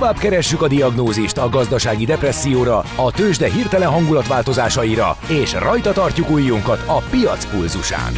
[0.00, 6.82] Tovább keressük a diagnózist a gazdasági depresszióra, a tőzsde hirtelen hangulatváltozásaira, és rajta tartjuk ujjunkat
[6.86, 8.12] a piac pulzusán.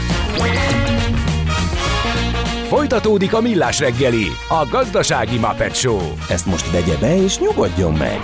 [2.67, 6.01] Folytatódik a Millás reggeli, a gazdasági Muppet Show.
[6.29, 8.21] Ezt most vegye be és nyugodjon meg!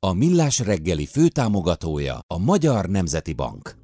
[0.00, 3.76] A Millás reggeli főtámogatója a Magyar Nemzeti Bank.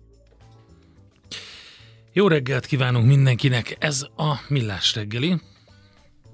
[2.13, 5.41] Jó reggelt kívánunk mindenkinek, ez a Millás reggeli.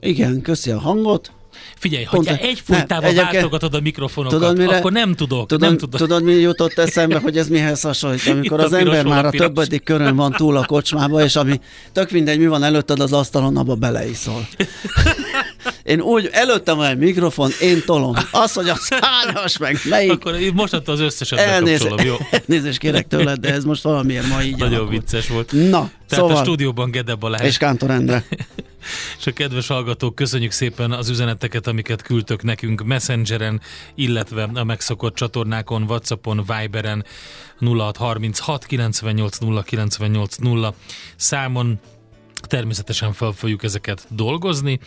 [0.01, 1.33] Igen, köszi a hangot.
[1.77, 5.47] Figyelj, ha egyfolytában váltogatod a mikrofonokat, tudod, mire, akkor nem tudok.
[5.47, 6.01] Tudod, nem tudod.
[6.01, 10.17] tudod, mi jutott eszembe, hogy ez mihez hasonlít, amikor az ember már a többedik körön
[10.17, 11.61] van túl a kocsmába, és ami
[11.93, 14.47] tök mindegy, mi van előtted az asztalon, abba beleiszol.
[15.83, 18.15] Én úgy, előttem van egy mikrofon, én tolom.
[18.31, 20.11] Az, hogy az hányas meg melyik.
[20.11, 22.17] Akkor mostantól az összeset Elnéz, jó?
[22.47, 24.91] Elnézést kérek tőled, de ez most valamiért ma így Nagyon alakul.
[24.99, 25.53] vicces volt.
[25.53, 27.47] Na, Tehát szóval, a stúdióban Gede Balázs.
[27.47, 28.25] És Kántor Endre.
[29.19, 33.61] És a kedves hallgatók, köszönjük szépen az üzeneteket, amiket küldtök nekünk Messengeren,
[33.95, 37.05] illetve a megszokott csatornákon, Whatsappon, Viberen
[37.61, 40.75] 0636 98 098 0
[41.17, 41.81] számon.
[42.41, 44.81] Természetesen fel fogjuk ezeket dolgozni,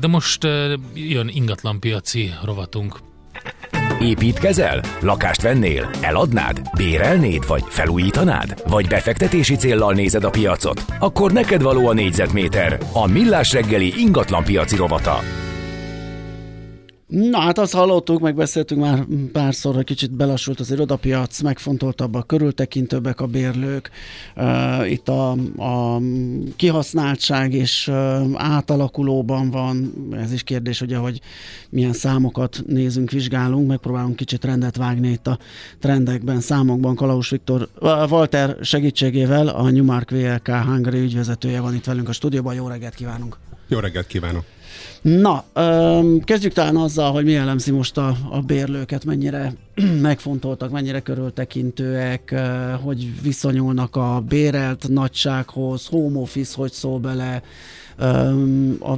[0.00, 0.44] de most
[0.94, 2.98] jön ingatlanpiaci rovatunk.
[4.00, 4.82] Építkezel?
[5.00, 5.90] Lakást vennél?
[6.00, 6.62] Eladnád?
[6.76, 7.46] Bérelnéd?
[7.46, 8.62] Vagy felújítanád?
[8.66, 10.84] Vagy befektetési céllal nézed a piacot?
[10.98, 12.78] Akkor neked való a négyzetméter.
[12.92, 15.18] A Millás reggeli ingatlan piaci rovata.
[17.08, 23.26] Na hát azt hallottuk, megbeszéltünk már párszor, hogy kicsit belassult az irodapiac, megfontoltabbak, körültekintőbbek a
[23.26, 23.90] bérlők,
[24.36, 26.00] uh, itt a, a
[26.56, 27.94] kihasználtság is uh,
[28.34, 31.20] átalakulóban van, ez is kérdés ugye, hogy
[31.70, 35.38] milyen számokat nézünk, vizsgálunk, megpróbálunk kicsit rendet vágni itt a
[35.78, 36.94] trendekben, számokban.
[36.94, 42.54] Kalaus Viktor, uh, Walter segítségével a Newmark VLK Hungary ügyvezetője van itt velünk a stúdióban,
[42.54, 43.36] jó reggelt kívánunk!
[43.68, 44.44] Jó reggelt kívánok!
[45.02, 45.44] Na,
[46.24, 49.52] kezdjük talán azzal, hogy mi jellemzi most a, a bérlőket, mennyire
[50.00, 52.34] megfontoltak, mennyire körültekintőek,
[52.82, 57.42] hogy viszonyulnak a bérelt nagysághoz, home office, hogy szól bele,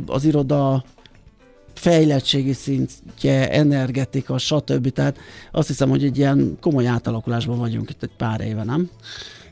[0.06, 0.84] az iroda
[1.74, 4.88] fejlettségi szintje, energetika, stb.
[4.88, 5.18] Tehát
[5.52, 8.90] azt hiszem, hogy egy ilyen komoly átalakulásban vagyunk itt egy pár éve, nem?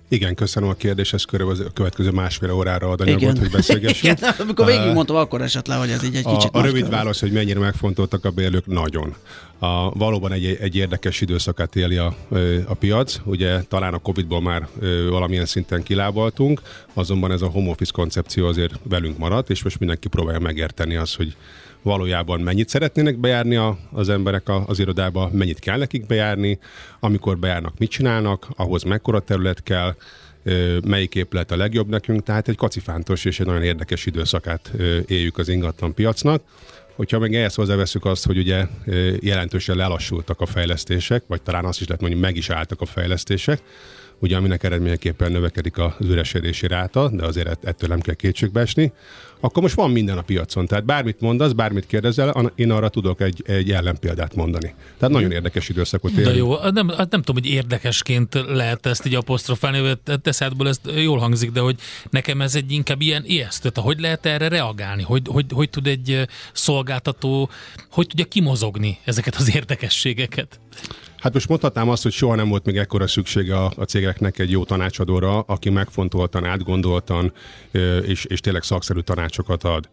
[0.09, 3.39] Igen, köszönöm a kérdést, ez körülbelül a következő másfél órára ad anyagot, Igen.
[3.39, 4.19] hogy beszélgessünk.
[4.19, 6.97] Igen, amikor végigmondtam, akkor esett le, hogy ez így egy a, kicsit A rövid körül.
[6.97, 9.15] válasz, hogy mennyire megfontoltak a bérlők, nagyon.
[9.59, 12.17] A, valóban egy, egy érdekes időszakát éli a,
[12.67, 13.21] a piac.
[13.25, 14.69] Ugye talán a Covid-ból már
[15.09, 16.61] valamilyen szinten kilábaltunk,
[16.95, 21.17] azonban ez a home office koncepció azért velünk maradt, és most mindenki próbálja megérteni azt,
[21.17, 21.37] hogy
[21.83, 26.59] valójában mennyit szeretnének bejárni a, az emberek a, az irodába, mennyit kell nekik bejárni,
[27.01, 29.95] amikor bejárnak, mit csinálnak, ahhoz mekkora terület kell,
[30.85, 34.73] melyik épület a legjobb nekünk, tehát egy kacifántos és egy nagyon érdekes időszakát
[35.07, 36.43] éljük az ingatlan piacnak.
[36.95, 38.67] Hogyha meg ehhez hozzáveszünk azt, hogy ugye
[39.21, 43.63] jelentősen lelassultak a fejlesztések, vagy talán azt is lehet mondani, meg is álltak a fejlesztések,
[44.19, 48.93] ugye aminek eredményeképpen növekedik az üresedési ráta, de azért ettől nem kell kétségbe esni,
[49.41, 50.67] akkor most van minden a piacon.
[50.67, 54.75] Tehát bármit mondasz, bármit kérdezel, én arra tudok egy, egy ellenpéldát mondani.
[54.99, 56.27] Tehát nagyon érdekes időszakot élünk.
[56.27, 61.19] De jó, nem, nem tudom, hogy érdekesként lehet ezt így apostrofálni, hogy teszedből ezt jól
[61.19, 61.77] hangzik, de hogy
[62.11, 63.71] nekem ez egy inkább ilyen ijesztő.
[63.75, 65.03] Hogy lehet erre reagálni?
[65.03, 67.51] Hogy, hogy, hogy tud egy szolgáltató,
[67.91, 70.61] hogy tudja kimozogni ezeket az érdekességeket?
[71.19, 74.51] Hát most mondhatnám azt, hogy soha nem volt még ekkora szüksége a, a cégeknek egy
[74.51, 77.33] jó tanácsadóra, aki megfontoltan, átgondoltan
[78.07, 79.89] és, és tényleg szakszerű tanácsokat ad.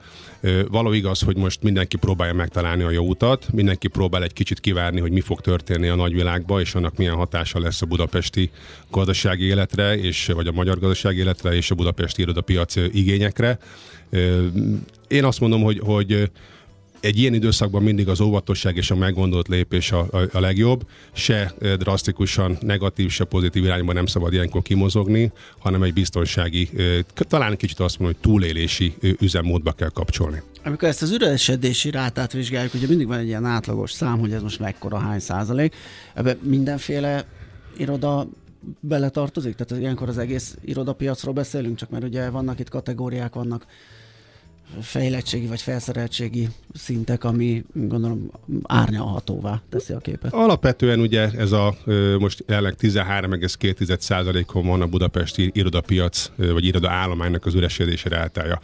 [0.70, 5.00] Való igaz, hogy most mindenki próbálja megtalálni a jó utat, mindenki próbál egy kicsit kivárni,
[5.00, 8.52] hogy mi fog történni a nagyvilágba, és annak milyen hatása lesz a budapesti
[8.92, 13.60] gazdasági életre, és, vagy a magyar gazdasági életre, és a budapesti irodapiac igényekre.
[15.08, 16.30] Én azt mondom, hogy, hogy
[17.06, 20.88] egy ilyen időszakban mindig az óvatosság és a meggondolt lépés a, a, a legjobb.
[21.14, 26.70] Se drasztikusan negatív, se pozitív irányba nem szabad ilyenkor kimozogni, hanem egy biztonsági,
[27.16, 30.42] talán kicsit azt mondom, hogy túlélési üzemmódba kell kapcsolni.
[30.64, 34.42] Amikor ezt az üresedési rátát vizsgáljuk, ugye mindig van egy ilyen átlagos szám, hogy ez
[34.42, 35.76] most mekkora, hány százalék.
[36.14, 37.26] Ebben mindenféle
[37.78, 38.28] iroda
[38.80, 39.56] beletartozik?
[39.56, 43.66] Tehát ilyenkor az egész irodapiacról beszélünk, csak mert ugye vannak itt kategóriák, vannak
[44.82, 48.32] fejlettségi vagy felszereltségi szintek, ami gondolom
[48.64, 50.34] árnyalhatóvá teszi a képet.
[50.34, 51.76] Alapvetően ugye ez a
[52.20, 58.60] most jelenleg 13,2%-on van a budapesti irodapiac vagy iroda állománynak az üresedési rátája.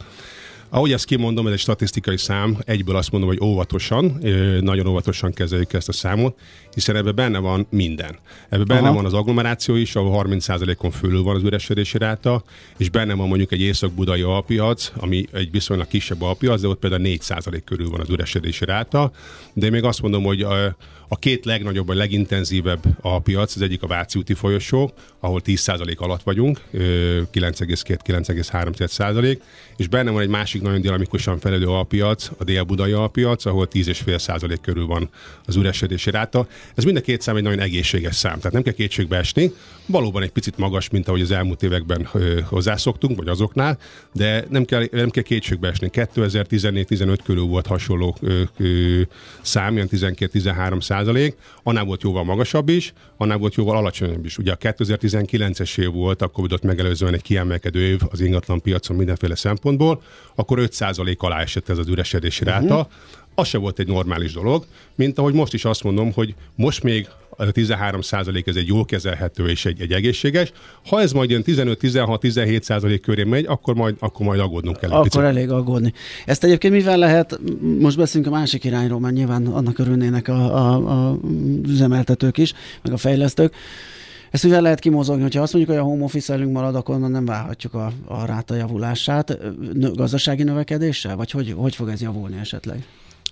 [0.74, 4.18] Ahogy ezt kimondom, ez egy statisztikai szám, egyből azt mondom, hogy óvatosan,
[4.60, 6.38] nagyon óvatosan kezeljük ezt a számot,
[6.74, 8.18] hiszen ebben benne van minden.
[8.48, 8.94] Ebben benne Aha.
[8.94, 12.42] van az agglomeráció is, ahol 30%-on fölül van az üresedési ráta,
[12.76, 17.02] és benne van mondjuk egy észak-budai alpiac, ami egy viszonylag kisebb alpiac, de ott például
[17.04, 19.12] 4% körül van az üresedési ráta.
[19.52, 20.76] De még azt mondom, hogy a,
[21.08, 25.96] a két legnagyobb, vagy legintenzívebb a piac, az egyik a Váci úti folyosó, ahol 10%
[25.96, 29.38] alatt vagyunk, 9,2-9,3%,
[29.82, 34.86] és benne van egy másik nagyon dinamikusan felelő alpiac, a dél-budai alpiac, ahol 10,5% körül
[34.86, 35.08] van
[35.46, 36.46] az üresedési ráta.
[36.74, 39.52] Ez mind a két szám egy nagyon egészséges szám, tehát nem kell kétségbe esni.
[39.86, 42.08] Valóban egy picit magas, mint ahogy az elmúlt években
[42.44, 43.78] hozzászoktunk, vagy azoknál,
[44.12, 45.90] de nem kell, nem kell kétségbe esni.
[45.92, 49.00] 2014-15 körül volt hasonló ö, ö,
[49.40, 54.38] szám, ilyen 12-13 százalék, annál volt jóval magasabb is, annál volt jóval alacsonyabb is.
[54.38, 59.34] Ugye a 2019-es év volt, a Covidot megelőzően egy kiemelkedő év az ingatlan piacon mindenféle
[59.78, 60.02] szempontból,
[60.34, 62.74] akkor 5 százalék alá esett ez az üresedési ráta.
[62.74, 62.92] Uh-huh.
[63.34, 67.08] Az se volt egy normális dolog, mint ahogy most is azt mondom, hogy most még
[67.36, 70.52] a 13 százalék ez egy jól kezelhető és egy, egy egészséges.
[70.86, 74.90] Ha ez majd ilyen 15-16-17 százalék köré megy, akkor majd, akkor majd aggódnunk kell.
[74.90, 75.20] Akkor picit.
[75.20, 75.92] elég aggódni.
[76.26, 77.40] Ezt egyébként mivel lehet,
[77.78, 81.18] most beszélünk a másik irányról, mert nyilván annak örülnének a, a, a
[81.66, 82.52] üzemeltetők is,
[82.82, 83.54] meg a fejlesztők.
[84.32, 87.74] Ezt mivel lehet kimozogni, hogyha azt mondjuk, hogy a home office marad, akkor nem várhatjuk
[87.74, 89.38] a, a ráta javulását.
[89.94, 92.84] Gazdasági növekedéssel, vagy hogy, hogy fog ez javulni esetleg?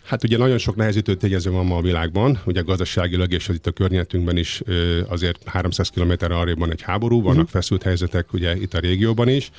[0.04, 3.70] Hát ugye nagyon sok nehezítő tényező van ma a világban, ugye gazdaságilag és itt a
[3.70, 4.62] környezetünkben is
[5.08, 7.50] azért 300 km arrébb van egy háború, vannak uh-huh.
[7.50, 9.50] feszült helyzetek ugye itt a régióban is,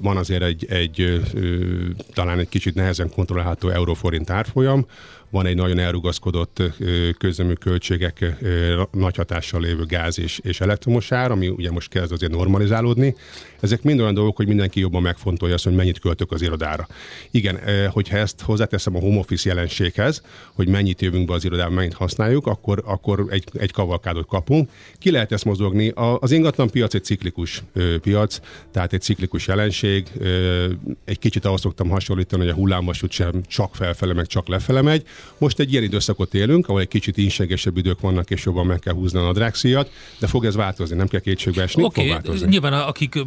[0.00, 1.20] van azért egy, egy
[2.14, 4.86] talán egy kicsit nehezen kontrollálható euróforint árfolyam,
[5.30, 6.62] van egy nagyon elrugaszkodott
[7.18, 8.24] közömű költségek
[8.92, 13.16] nagy hatással lévő gáz és, és elektromos ár, ami ugye most kezd azért normalizálódni.
[13.60, 16.88] Ezek mind olyan dolgok, hogy mindenki jobban megfontolja azt, hogy mennyit költök az irodára.
[17.30, 17.58] Igen,
[17.90, 20.22] hogyha ezt hozzáteszem a home office jelenséghez,
[20.52, 24.70] hogy mennyit jövünk be az irodába, mennyit használjuk, akkor, akkor egy, egy kavalkádot kapunk.
[24.98, 25.92] Ki lehet ezt mozogni?
[26.20, 27.62] Az ingatlan piac egy ciklikus
[28.00, 28.40] piac,
[28.70, 30.06] tehát egy ciklikus jelenség.
[31.04, 35.06] Egy kicsit ahhoz szoktam hasonlítani, hogy a hullámvasút sem csak felfele, meg csak lefele megy.
[35.38, 38.94] Most egy ilyen időszakot élünk, ahol egy kicsit inségesebb idők vannak, és jobban meg kell
[38.94, 42.48] húzni a nadrágszíjat, de fog ez változni, nem kell kétségbe esni, okay, fog változni.
[42.48, 43.24] Nyilván akik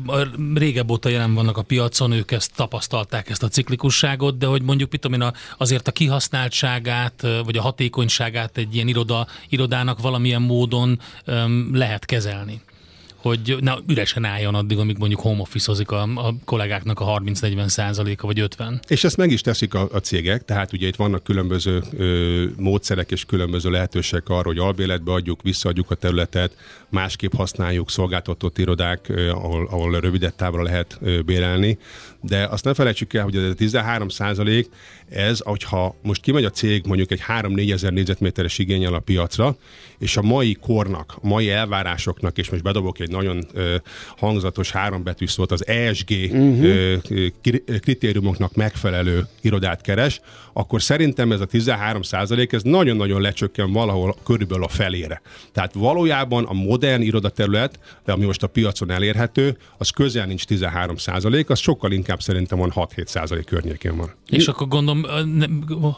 [0.56, 4.92] régebb óta jelen vannak a piacon, ők ezt tapasztalták, ezt a ciklikusságot, de hogy mondjuk
[4.92, 11.00] mit tudom én, azért a kihasználtságát, vagy a hatékonyságát egy ilyen iroda, irodának valamilyen módon
[11.28, 12.62] um, lehet kezelni
[13.24, 18.28] hogy na, üresen álljon addig, amíg mondjuk home office a, a kollégáknak a 30-40 százaléka
[18.28, 18.80] vagy 50.
[18.88, 23.12] És ezt meg is teszik a, a cégek, tehát ugye itt vannak különböző ö, módszerek
[23.12, 26.58] és különböző lehetőségek arra, hogy albéletbe adjuk, visszaadjuk a területet,
[26.90, 31.78] másképp használjuk szolgáltatott irodák, ö, ahol, ahol rövidebb távra lehet ö, bérelni,
[32.22, 34.70] de azt ne felejtsük el, hogy ez a 13 százalék,
[35.10, 39.56] ez, hogyha most kimegy a cég mondjuk egy 3-4 ezer négyzetméteres igényel a piacra,
[39.98, 43.76] és a mai kornak, a mai elvárásoknak, és most bedobok egy nagyon ö,
[44.18, 46.64] hangzatos hárombetű szót, az ESG uh-huh.
[46.64, 46.96] ö,
[47.80, 50.22] kritériumoknak megfelelő irodát keres,
[50.54, 55.22] akkor szerintem ez a 13 százalék, ez nagyon-nagyon lecsökken valahol körülbelül a felére.
[55.52, 61.50] Tehát valójában a modern irodaterület, ami most a piacon elérhető, az közel nincs 13 százalék,
[61.50, 64.14] az sokkal inkább szerintem van 6-7 százalék környékén van.
[64.30, 65.06] És akkor gondolom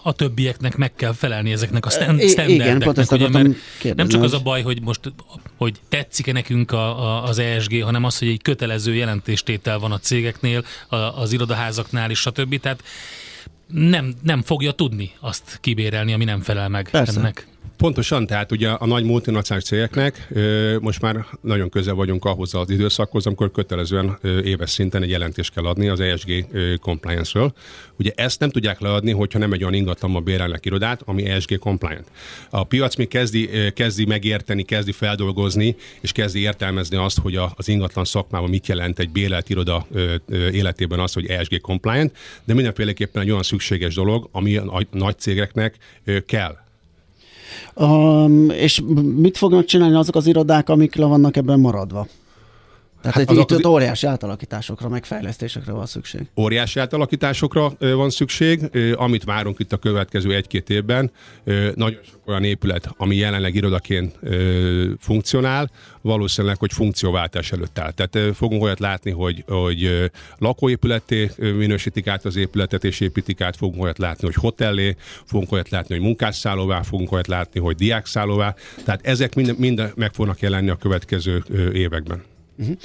[0.04, 3.50] a többieknek meg kell felelni ezeknek a stand, Igen, pont ezt ugye, mert
[3.96, 5.14] nem csak az a baj, hogy most
[5.58, 10.00] hogy tetszik-e nekünk a, a, az ESG, hanem az, hogy egy kötelező jelentéstétel van a
[10.00, 12.60] cégeknél, a, az irodaházaknál és stb.
[12.60, 12.84] Tehát
[13.68, 17.20] nem, nem fogja tudni azt kibérelni, ami nem felel meg Persze.
[17.20, 17.48] ennek.
[17.78, 20.28] Pontosan, tehát ugye a nagy multinacionális cégeknek
[20.80, 25.66] most már nagyon közel vagyunk ahhoz az időszakhoz, amikor kötelezően éves szinten egy jelentést kell
[25.66, 26.46] adni az ESG
[26.82, 27.54] compliance-ről.
[28.00, 32.08] Ugye ezt nem tudják leadni, hogyha nem egy olyan ingatlanba bérelnek irodát, ami ESG compliant.
[32.50, 38.06] A piac még kezdi, kezdi megérteni, kezdi feldolgozni, és kezdi értelmezni azt, hogy az ingatlan
[38.06, 39.88] szakmában mit jelent egy bérelt iroda
[40.52, 45.78] életében az, hogy ESG compliant, de mindenféleképpen egy olyan szükséges dolog, ami a nagy cégeknek
[46.26, 46.64] kell
[47.74, 48.82] Um, és
[49.16, 52.08] mit fognak csinálni azok az irodák, amik le vannak ebben maradva?
[53.06, 56.22] Tehát hát itt, itt óriási átalakításokra, meg fejlesztésekre van szükség.
[56.38, 61.12] Óriási átalakításokra van szükség, amit várunk itt a következő egy-két évben.
[61.76, 64.20] Nagyon sok olyan épület, ami jelenleg irodaként
[65.00, 65.72] funkcionál,
[66.02, 67.92] valószínűleg, hogy funkcióváltás előtt áll.
[67.92, 73.84] Tehát fogunk olyat látni, hogy, hogy lakóépületé minősítik át az épületet, és építik át, fogunk
[73.84, 74.96] olyat látni, hogy hotellé,
[75.26, 78.56] fogunk olyat látni, hogy munkásszállóvá, fogunk olyat látni, hogy diákszállóvá.
[78.86, 81.44] Tehát ezek mind, mind meg fognak jelenni a következő
[81.74, 82.24] években.
[82.56, 82.78] Uh-huh.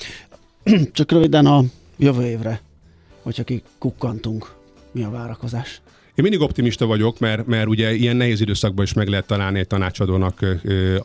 [0.92, 1.62] Csak röviden a
[1.96, 2.60] jövő évre,
[3.22, 4.54] hogyha kikukkantunk
[4.90, 5.80] mi a várakozás?
[6.20, 9.66] Én mindig optimista vagyok, mert, mert ugye ilyen nehéz időszakban is meg lehet találni egy
[9.66, 10.40] tanácsadónak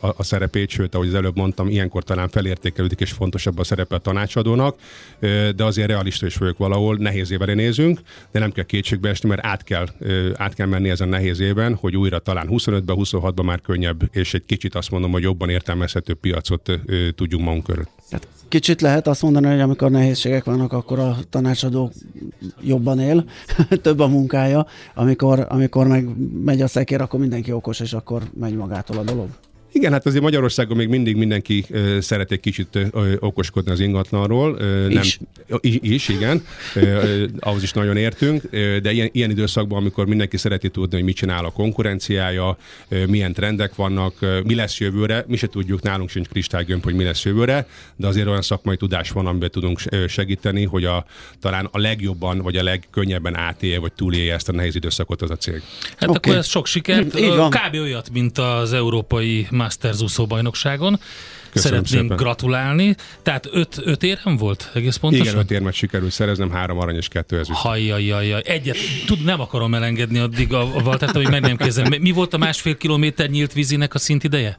[0.00, 3.94] a, a szerepét, sőt, ahogy az előbb mondtam, ilyenkor talán felértékelődik, és fontosabb a szerepe
[3.94, 4.76] a tanácsadónak,
[5.56, 9.46] de azért realista is vagyok valahol, nehéz évre nézünk, de nem kell kétségbe esni, mert
[9.46, 9.86] át kell,
[10.34, 14.44] át kell menni ezen nehéz évben, hogy újra talán 25-ben, 26-ban már könnyebb, és egy
[14.46, 16.70] kicsit azt mondom, hogy jobban értelmezhető piacot
[17.14, 17.86] tudjunk magunk körül.
[18.08, 21.92] Tehát kicsit lehet azt mondani, hogy amikor nehézségek vannak, akkor a tanácsadó
[22.62, 23.24] jobban él,
[23.82, 24.66] több a munkája,
[25.06, 26.08] amikor, amikor meg
[26.44, 29.28] megy a szekér, akkor mindenki okos, és akkor megy magától a dolog.
[29.72, 34.60] Igen, hát azért Magyarországon még mindig mindenki uh, szeret egy kicsit uh, okoskodni az ingatlanról.
[34.88, 35.18] Is.
[35.48, 36.44] Nem, is, is, igen.
[36.74, 41.04] Uh, ahhoz is nagyon értünk, uh, de ilyen, ilyen időszakban, amikor mindenki szereti tudni, hogy
[41.04, 42.58] mit csinál a konkurenciája,
[42.90, 46.94] uh, milyen trendek vannak, uh, mi lesz jövőre, mi se tudjuk, nálunk sincs kristálygömb, hogy
[46.94, 51.04] mi lesz jövőre, de azért olyan szakmai tudás van, amiben tudunk segíteni, hogy a,
[51.40, 55.36] talán a legjobban, vagy a legkönnyebben átélje, vagy túlélje ezt a nehéz időszakot az a
[55.36, 55.62] cég.
[55.96, 56.14] Hát okay.
[56.16, 57.18] akkor ez sok sikert.
[57.18, 57.50] Így van.
[57.50, 57.74] Kb.
[57.74, 61.00] olyat, mint az európai Masters úszóbajnokságon.
[61.50, 62.24] Köszönöm Szeretnénk szépen.
[62.24, 62.94] gratulálni.
[63.22, 65.26] Tehát öt, öt érem volt egész pontosan?
[65.26, 67.58] Igen, öt érmet sikerült szereznem, három arany és kettő ezüst.
[67.58, 68.42] Hajjajjajjaj.
[68.44, 71.92] Egyet, tud, nem akarom elengedni addig a, a Valtert, amíg meg nem kezdem.
[72.00, 74.58] Mi volt a másfél kilométer nyílt vízinek a szintideje?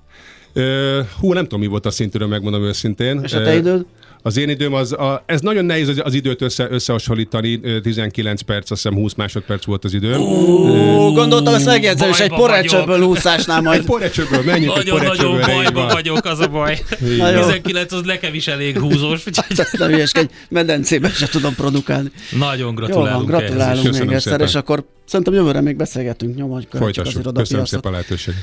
[0.55, 3.19] Uh, hú, nem tudom, mi volt a szintűről, megmondom őszintén.
[3.23, 3.85] És a te időd?
[4.27, 8.71] Az én időm az, a, ez nagyon nehéz az, az időt össze, összehasonlítani, 19 perc,
[8.71, 10.21] azt hiszem 20 másodperc volt az időm.
[10.21, 13.79] Ó, gondoltam, ezt megjegyzem, és egy porecsőből úszásnál majd.
[13.79, 16.79] Egy porecsőből, menjünk Nagyon, nagyon bajban vagyok, az a baj.
[16.99, 19.23] 19 az nekem is elég húzós.
[19.35, 22.11] Hát ezt nem egy medencében se tudom produkálni.
[22.37, 23.29] Nagyon gratulálunk.
[23.29, 27.33] Jó, gratulálunk még egyszer, és akkor szerintem jövőre még beszélgetünk, nyomod Folytassuk.
[27.33, 28.41] Köszönöm szépen a lehetőséget.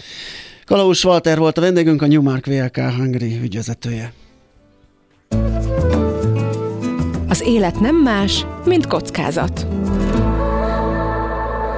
[0.64, 4.12] Kalaus Walter volt a vendégünk, a Newmark VLK Hungary ügyvezetője.
[7.34, 9.66] Az élet nem más, mint kockázat.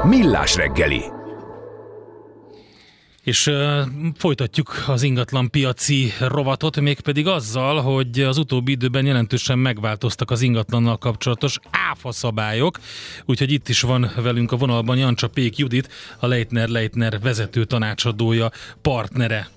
[0.04, 1.02] Millás reggeli.
[3.22, 3.80] És uh,
[4.16, 10.98] folytatjuk az ingatlan piaci rovatot, mégpedig azzal, hogy az utóbbi időben jelentősen megváltoztak az ingatlannal
[10.98, 11.58] kapcsolatos
[11.90, 12.78] áfa szabályok,
[13.25, 18.50] úgyhogy itt is van velünk a vonalban Jancsa Pék Judit, a Leitner Leitner vezető tanácsadója,
[18.82, 19.48] partnere.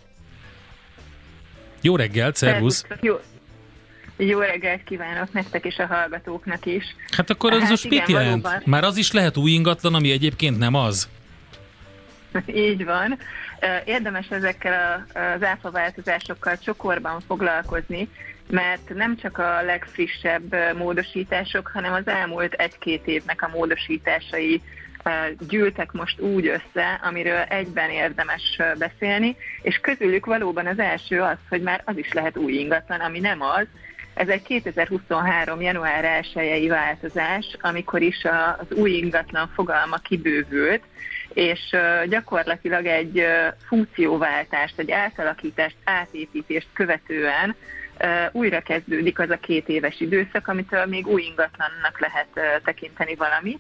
[1.82, 2.86] Jó reggelt, szervusz!
[3.02, 3.20] Jó,
[4.20, 6.84] jó reggelt kívánok nektek és a hallgatóknak is.
[7.12, 8.42] Hát akkor az hát most igen, mit jelent?
[8.42, 8.64] Valóban.
[8.66, 11.10] Már az is lehet új ingatlan, ami egyébként nem az?
[12.46, 13.18] Így van.
[13.86, 18.10] Érdemes ezekkel az áfaváltozásokkal csokorban foglalkozni,
[18.50, 24.62] mert nem csak a legfrissebb módosítások, hanem az elmúlt egy-két évnek a módosításai
[25.48, 31.62] gyűltek most úgy össze, amiről egyben érdemes beszélni, és közülük valóban az első az, hogy
[31.62, 33.68] már az is lehet új ingatlan, ami nem az,
[34.20, 35.62] ez egy 2023.
[35.62, 38.26] január 1 változás, amikor is
[38.60, 40.84] az új ingatlan fogalma kibővült,
[41.34, 41.76] és
[42.08, 43.26] gyakorlatilag egy
[43.68, 47.56] funkcióváltást, egy átalakítást, átépítést követően
[48.32, 53.60] újra kezdődik az a két éves időszak, amitől még új ingatlannak lehet tekinteni valamit.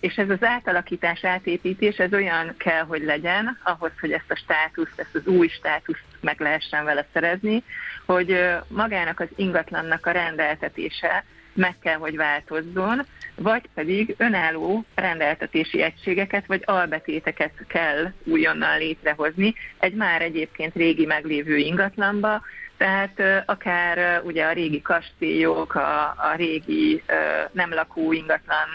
[0.00, 5.00] És ez az átalakítás, átépítés, ez olyan kell, hogy legyen, ahhoz, hogy ezt a státuszt,
[5.00, 7.62] ezt az új státuszt meg lehessen vele szerezni,
[8.06, 8.38] hogy
[8.68, 16.62] magának az ingatlannak a rendeltetése meg kell, hogy változzon, vagy pedig önálló rendeltetési egységeket vagy
[16.64, 22.42] albetéteket kell újonnan létrehozni egy már egyébként régi meglévő ingatlanba,
[22.76, 27.02] tehát akár ugye a régi kastélyok, a, a régi
[27.52, 28.68] nem lakó ingatlan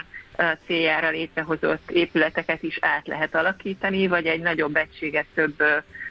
[0.66, 5.62] céljára létrehozott épületeket is át lehet alakítani, vagy egy nagyobb egységet több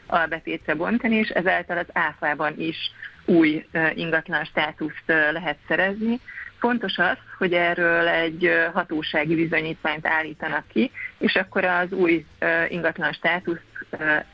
[0.09, 2.91] albetétre bontani, és ezáltal az áfában is
[3.25, 6.19] új ingatlan státuszt lehet szerezni.
[6.59, 12.25] Fontos az, hogy erről egy hatósági bizonyítványt állítanak ki, és akkor az új
[12.67, 13.61] ingatlan státuszt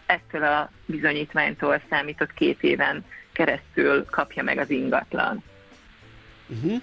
[0.05, 5.43] ettől a bizonyítványtól számított két éven keresztül kapja meg az ingatlan.
[6.49, 6.81] Uh-huh.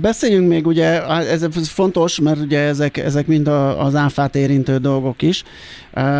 [0.00, 5.22] Beszéljünk még, ugye, ez fontos, mert ugye ezek, ezek mind a, az áfát érintő dolgok
[5.22, 5.42] is,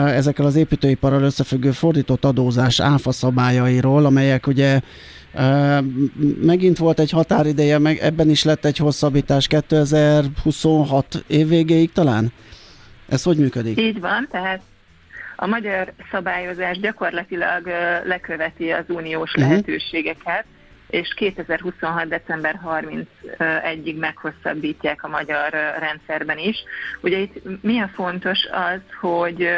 [0.06, 4.80] ezekkel az építőiparral összefüggő fordított adózás áfa szabályairól, amelyek ugye
[6.42, 12.32] megint volt egy határideje, meg ebben is lett egy hosszabbítás 2026 év végéig talán?
[13.08, 13.80] Ez hogy működik?
[13.80, 14.60] Így van, tehát
[15.36, 17.66] a magyar szabályozás gyakorlatilag
[18.04, 19.48] leköveti az uniós uh-huh.
[19.48, 20.44] lehetőségeket,
[20.90, 22.08] és 2026.
[22.08, 26.56] december 31-ig meghosszabbítják a magyar rendszerben is.
[27.00, 29.48] Ugye itt mi a fontos az, hogy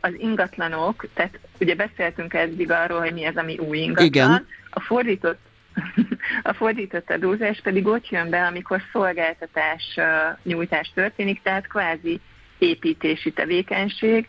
[0.00, 4.06] az ingatlanok, tehát ugye beszéltünk eddig arról, hogy mi az, ami új ingatlan.
[4.06, 4.46] Igen.
[4.70, 5.38] A fordított
[6.42, 9.98] A fordított adózás pedig ott jön be, amikor szolgáltatás
[10.42, 12.20] nyújtás történik, tehát kvázi
[12.58, 14.28] építési tevékenység.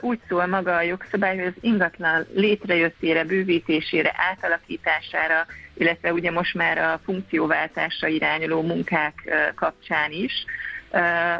[0.00, 6.78] Úgy szól maga a jogszabály, hogy az ingatlan létrejöttére, bővítésére, átalakítására, illetve ugye most már
[6.78, 9.14] a funkcióváltásra irányuló munkák
[9.54, 10.44] kapcsán is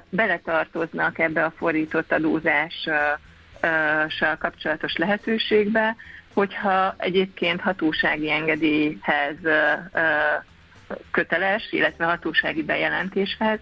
[0.09, 3.19] beletartoznak ebbe a fordított adózással
[4.38, 5.97] kapcsolatos lehetőségbe,
[6.33, 9.37] hogyha egyébként hatósági engedélyhez
[11.11, 13.59] köteles, illetve hatósági bejelentéshez,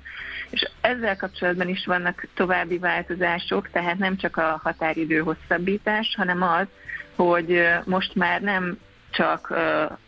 [0.51, 6.67] és ezzel kapcsolatban is vannak további változások, tehát nem csak a határidő hosszabbítás, hanem az,
[7.15, 8.79] hogy most már nem
[9.11, 9.51] csak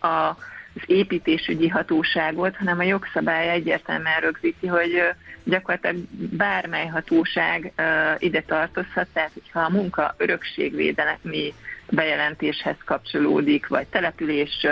[0.00, 0.36] a
[0.74, 5.02] az építésügyi hatóságot, hanem a jogszabály egyértelműen rögzíti, hogy
[5.44, 5.96] gyakorlatilag
[6.36, 7.72] bármely hatóság
[8.18, 11.54] ide tartozhat, tehát hogyha a munka örökségvédelmi
[11.90, 14.66] bejelentéshez kapcsolódik, vagy település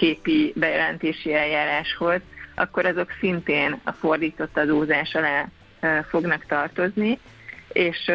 [0.00, 2.20] képi bejelentési eljáráshoz,
[2.54, 5.48] akkor azok szintén a fordított adózás alá
[6.08, 7.18] fognak tartozni,
[7.72, 8.10] és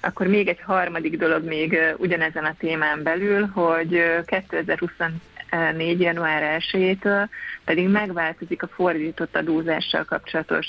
[0.00, 6.00] akkor még egy harmadik dolog még ugyanezen a témán belül, hogy 2024.
[6.00, 7.28] január 1-től
[7.64, 10.66] pedig megváltozik a fordított adózással kapcsolatos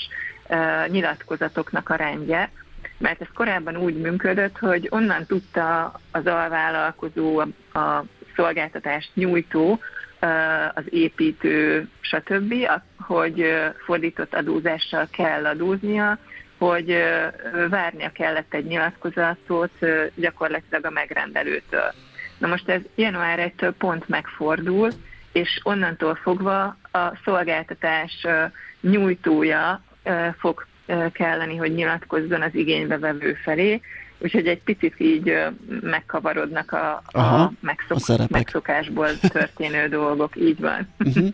[0.86, 2.50] nyilatkozatoknak a rendje,
[2.98, 7.38] mert ez korábban úgy működött, hogy onnan tudta az alvállalkozó,
[7.72, 8.04] a
[8.36, 9.80] szolgáltatást nyújtó,
[10.74, 12.54] az építő, stb.,
[12.98, 16.18] hogy fordított adózással kell adóznia,
[16.58, 16.96] hogy
[17.68, 19.70] várnia kellett egy nyilatkozatot
[20.14, 21.92] gyakorlatilag a megrendelőtől.
[22.38, 24.90] Na most ez január 1-től pont megfordul,
[25.32, 28.26] és onnantól fogva a szolgáltatás
[28.80, 29.82] nyújtója
[30.38, 30.66] fog
[31.12, 33.80] kelleni, hogy nyilatkozzon az igénybevevő felé,
[34.22, 35.32] úgyhogy egy picit így
[35.80, 40.88] megkavarodnak a, Aha, a, megszok, a megszokásból történő dolgok, így van.
[40.98, 41.32] Uh-huh.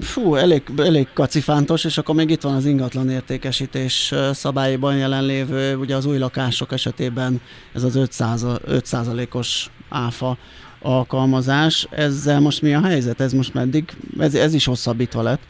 [0.00, 5.96] Fú, elég, elég kacifántos, és akkor még itt van az ingatlan értékesítés szabályban jelenlévő, ugye
[5.96, 7.40] az új lakások esetében
[7.72, 10.36] ez az 5%, os áfa
[10.80, 11.86] alkalmazás.
[11.90, 13.20] Ezzel most mi a helyzet?
[13.20, 13.92] Ez most meddig?
[14.18, 15.40] Ez, ez is hosszabbítva lett?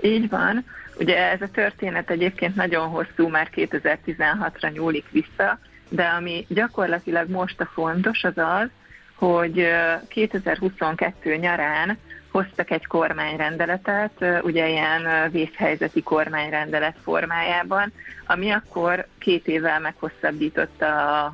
[0.00, 0.64] Így van.
[1.02, 7.60] Ugye ez a történet egyébként nagyon hosszú, már 2016-ra nyúlik vissza, de ami gyakorlatilag most
[7.60, 8.68] a fontos az az,
[9.14, 9.68] hogy
[10.08, 11.98] 2022 nyarán
[12.30, 17.92] hoztak egy kormányrendeletet, ugye ilyen vészhelyzeti kormányrendelet formájában,
[18.26, 21.24] ami akkor két évvel meghosszabbította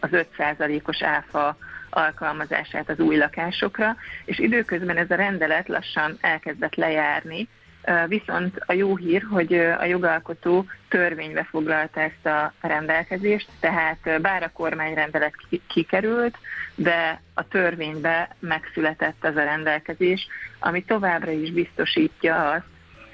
[0.00, 1.56] az 5%-os áfa
[1.90, 7.48] alkalmazását az új lakásokra, és időközben ez a rendelet lassan elkezdett lejárni,
[8.06, 14.50] Viszont a jó hír, hogy a jogalkotó törvénybe foglalta ezt a rendelkezést, tehát bár a
[14.52, 15.34] kormányrendelet
[15.66, 16.38] kikerült,
[16.74, 20.26] de a törvénybe megszületett ez a rendelkezés,
[20.58, 22.66] ami továbbra is biztosítja azt,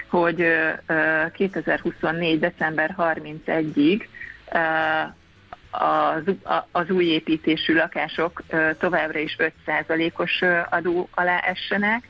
[0.09, 0.47] hogy
[1.33, 2.39] 2024.
[2.39, 4.05] december 31-ig
[5.71, 6.33] az,
[6.71, 8.43] az új építésű lakások
[8.79, 9.35] továbbra is
[9.67, 12.07] 5%-os adó alá essenek,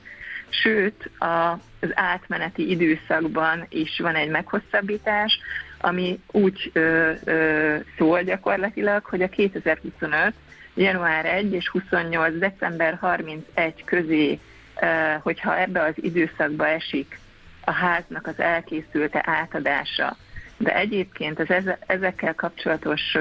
[0.62, 5.40] sőt az átmeneti időszakban is van egy meghosszabbítás,
[5.80, 10.34] ami úgy ö, ö, szól gyakorlatilag, hogy a 2025
[10.76, 14.40] január 1 és 28 december 31 közé,
[14.82, 14.86] ö,
[15.22, 17.20] hogyha ebbe az időszakba esik
[17.66, 20.16] a háznak az elkészülte átadása,
[20.58, 23.18] de egyébként az ezekkel kapcsolatos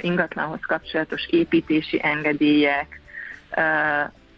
[0.00, 3.00] ingatlanhoz kapcsolatos építési engedélyek,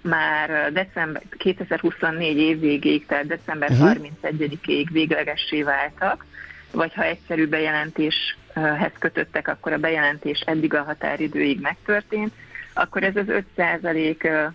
[0.02, 3.96] már december 2024 év végéig, tehát december uh-huh.
[4.22, 6.24] 31-ig véglegessé váltak,
[6.72, 12.32] vagy ha egyszerű bejelentéshez kötöttek, akkor a bejelentés eddig a határidőig megtörtént,
[12.74, 14.52] akkor ez az 5%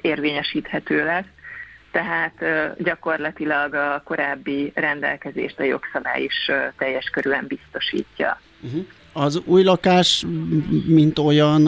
[0.00, 1.24] érvényesíthető lesz,
[1.90, 2.44] tehát
[2.78, 8.40] gyakorlatilag a korábbi rendelkezést a jogszabály is teljes körülön biztosítja.
[8.60, 8.86] Uh-huh.
[9.16, 10.24] Az új lakás,
[10.86, 11.66] mint olyan,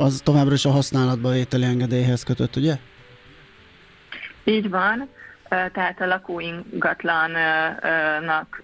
[0.00, 2.74] az továbbra is a használatba vételi engedélyhez kötött, ugye?
[4.44, 5.08] Így van,
[5.48, 8.62] tehát a lakóingatlannak,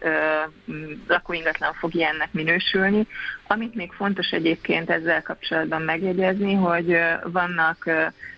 [1.09, 3.07] lakóingatlan fog ilyennek minősülni.
[3.47, 7.91] Amit még fontos egyébként ezzel kapcsolatban megjegyezni, hogy vannak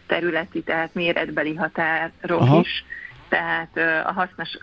[0.07, 2.61] területi, tehát méretbeli határok Aha.
[2.61, 2.85] is,
[3.29, 4.59] tehát a hasznos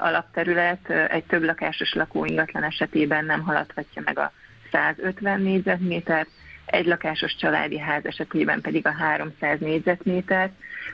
[0.00, 4.32] alapterület egy több lakásos lakóingatlan esetében nem haladhatja meg a
[4.74, 6.26] 150 négyzetméter,
[6.66, 10.50] egy lakásos családi ház esetében pedig a 300 négyzetméter.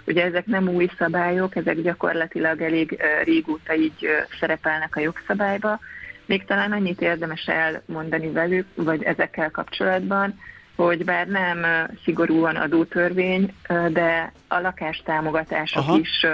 [0.06, 4.08] Ugye ezek nem új szabályok, ezek gyakorlatilag elég régóta így
[4.40, 5.78] szerepelnek a jogszabályba.
[6.26, 10.40] Még talán annyit érdemes elmondani velük, vagy ezekkel kapcsolatban,
[10.76, 11.66] hogy bár nem
[12.04, 13.54] szigorúan adótörvény,
[13.88, 15.98] de a lakástámogatások Aha.
[15.98, 16.26] is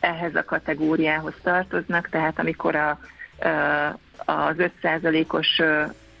[0.00, 2.98] ehhez a kategóriához tartoznak, tehát amikor a,
[4.24, 5.60] az 5%-os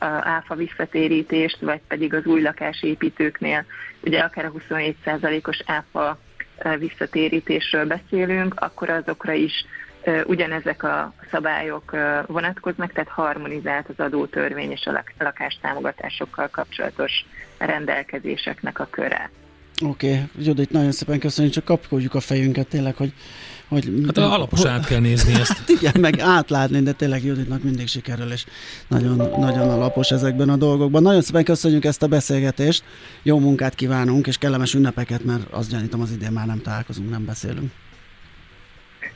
[0.06, 3.64] áfa visszatérítést, vagy pedig az új lakásépítőknél,
[4.00, 6.18] ugye akár a 27%-os áfa
[6.78, 9.52] visszatérítésről beszélünk, akkor azokra is
[10.24, 17.24] ugyanezek a szabályok vonatkoznak, tehát harmonizált az adótörvény és a lakástámogatásokkal kapcsolatos
[17.58, 19.30] rendelkezéseknek a köre.
[19.84, 20.22] Oké, okay.
[20.38, 23.12] Judit, nagyon szépen köszönjük, csak kapkodjuk a fejünket tényleg, hogy
[23.72, 25.58] hogy, hát alaposan át kell nézni ezt.
[25.58, 28.44] Hát igen, meg átlátni, de tényleg Juditnak mindig sikerül, és
[28.88, 31.02] nagyon, nagyon alapos ezekben a dolgokban.
[31.02, 32.84] Nagyon szépen köszönjük ezt a beszélgetést,
[33.22, 37.24] jó munkát kívánunk, és kellemes ünnepeket, mert azt gyanítom az idén már nem találkozunk, nem
[37.24, 37.70] beszélünk.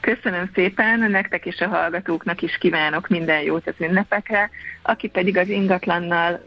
[0.00, 4.50] Köszönöm szépen, nektek és a hallgatóknak is kívánok minden jót az ünnepekre,
[4.82, 6.40] aki pedig az ingatlannal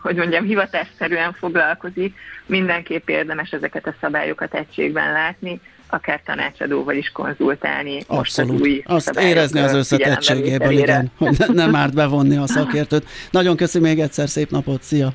[0.00, 8.02] hogy mondjam, hivatásszerűen foglalkozik, mindenképp érdemes ezeket a szabályokat egységben látni, akár tanácsadóval is konzultálni.
[8.06, 8.50] Abszolút.
[8.50, 13.06] Most az új Azt érezni az összetettségéből, igen, hogy ne, nem árt bevonni a szakértőt.
[13.30, 15.12] Nagyon köszönöm még egyszer, szép napot, szia!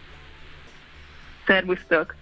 [1.46, 2.16] Szervusztok!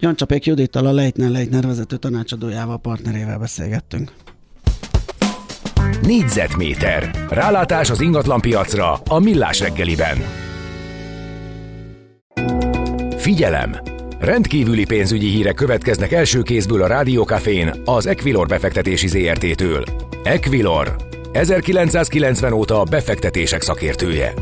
[0.00, 4.10] Jancsapék Judittal, a Leitner Leitner vezető tanácsadójával, partnerével beszélgettünk.
[6.02, 7.10] Négyzetméter.
[7.28, 10.16] Rálátás az ingatlan piacra a Millás reggeliben.
[13.16, 13.95] Figyelem!
[14.18, 19.84] Rendkívüli pénzügyi hírek következnek első kézből a Rádiókafén az Equilor befektetési ZRT-től.
[20.24, 20.96] Equilor,
[21.32, 24.34] 1990 óta a befektetések szakértője.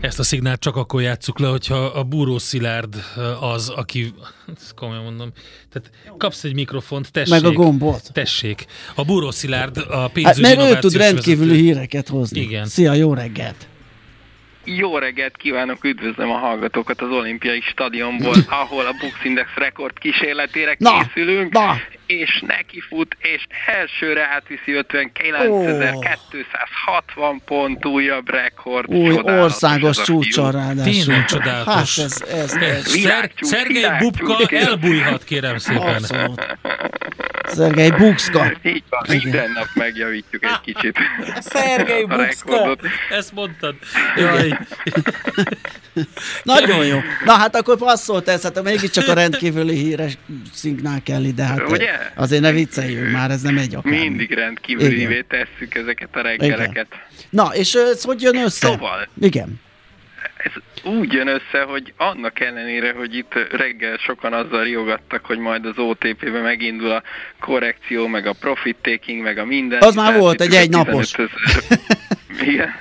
[0.00, 2.94] Ezt a szignált csak akkor játsszuk le, hogyha a Búró Szilárd
[3.40, 4.14] az, aki,
[4.56, 5.32] ezt komolyan mondom,
[5.72, 7.30] tehát kapsz egy mikrofont, tessék.
[7.30, 8.02] Meg a gombot.
[8.12, 8.66] Tessék.
[8.94, 11.64] A Búró Szilárd a pénzügyi hát, Mert ő tud rendkívüli vezető.
[11.64, 12.40] híreket hozni.
[12.40, 12.66] Igen.
[12.66, 13.68] Szia, jó reggelt!
[14.76, 20.74] Jó reggelt kívánok, üdvözlöm a hallgatókat az olimpiai stadionból, ahol a Bux Index rekord kísérletére
[20.78, 21.76] na, készülünk, na.
[22.08, 28.94] És neki fut, és elsőre átviszi 59.260 pont újabb rekord.
[28.94, 30.92] Új országos csúcsal ráadásul.
[30.92, 31.96] Tényleg csodálatos.
[31.96, 32.92] Hát ez, ez, ez.
[33.40, 35.94] Szergei Bubka elbújhat, kérem szépen.
[35.94, 36.56] Abszolút.
[37.48, 38.52] Szergei Buxka.
[38.62, 40.98] Így van, minden nap megjavítjuk egy kicsit.
[41.52, 42.76] Szergei Buxka.
[43.10, 43.74] Ezt mondtad.
[44.16, 44.58] Jaj.
[46.42, 47.00] Nagyon jó.
[47.24, 50.18] Na hát akkor passzolt ez, hát mégiscsak a rendkívüli híres
[50.52, 51.44] szignál kell ide.
[51.44, 51.97] Hát Ugye?
[52.14, 53.92] Azért ne vicceljünk már, ez nem egy akár.
[53.92, 56.70] Mindig rendkívülivé tesszük ezeket a reggeleket.
[56.70, 56.86] Igen.
[57.30, 58.66] Na, és ez hogy jön össze?
[58.66, 59.08] Szóval.
[59.20, 59.60] Igen
[60.38, 60.52] ez
[60.84, 65.78] úgy jön össze, hogy annak ellenére, hogy itt reggel sokan azzal riogattak, hogy majd az
[65.78, 67.02] OTP-be megindul a
[67.40, 69.82] korrekció, meg a profit taking, meg a minden.
[69.82, 71.12] Az már volt egy egy napos.
[72.40, 72.74] Igen.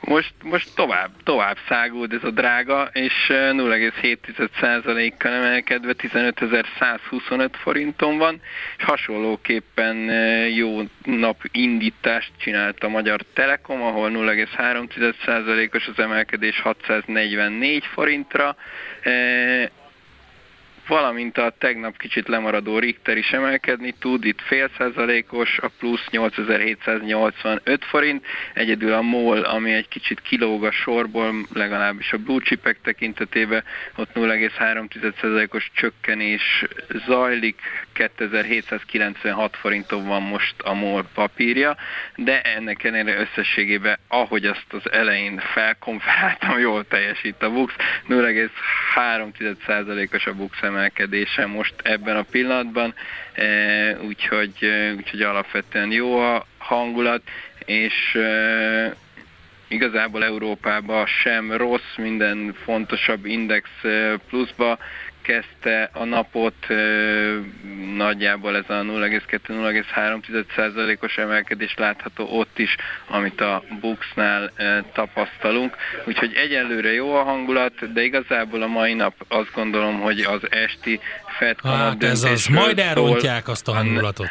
[0.00, 8.40] Most, most tovább, tovább száguld ez a drága, és 0,7%-kal emelkedve 15.125 forinton van,
[8.78, 9.96] és hasonlóképpen
[10.48, 18.56] jó napindítást csinált a Magyar Telekom, ahol 0,3%-os az emelkedés 644 forintra,
[20.86, 27.84] valamint a tegnap kicsit lemaradó Richter is emelkedni tud, itt fél százalékos, a plusz 8785
[27.84, 33.64] forint, egyedül a MOL, ami egy kicsit kilóg a sorból, legalábbis a blue chipek tekintetében,
[33.96, 36.64] ott 0,3%-os csökkenés
[37.06, 37.60] zajlik,
[37.92, 41.76] 2796 forinton van most a MOL papírja,
[42.16, 47.74] de ennek ellenére összességében, ahogy azt az elején felkonferáltam, jól teljesít a BUX,
[48.08, 52.94] 0,3%-os a BUX emelkedése most ebben a pillanatban,
[53.32, 57.22] e, úgyhogy, e, úgyhogy alapvetően jó a hangulat,
[57.64, 58.94] és e,
[59.68, 63.70] igazából Európában sem rossz, minden fontosabb index
[64.28, 64.78] pluszba
[65.22, 66.66] kezdte a napot
[67.96, 72.76] nagyjából ez a 0,2-0,3%-os emelkedés látható ott is,
[73.08, 74.52] amit a Buxnál
[74.92, 75.76] tapasztalunk.
[76.04, 81.00] Úgyhogy egyelőre jó a hangulat, de igazából a mai nap azt gondolom, hogy az esti
[81.38, 84.30] Fed hát ez az, majd elrontják azt a hangulatot.